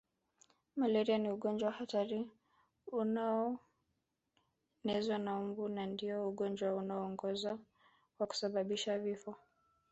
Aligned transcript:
Malaria 0.75 1.17
ni 1.17 1.29
ugonjwa 1.29 1.71
hatari 1.71 2.29
unaonezwa 2.91 3.59
na 5.19 5.39
mbu 5.41 5.69
na 5.69 5.85
ndio 5.85 6.27
ugonjwa 6.29 6.75
unaoongoza 6.75 7.57
kwa 8.17 8.27
kusababisha 8.27 8.99
vifo 8.99 9.35